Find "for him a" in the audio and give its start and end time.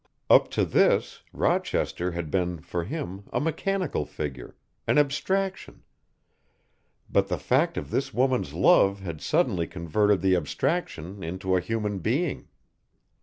2.61-3.39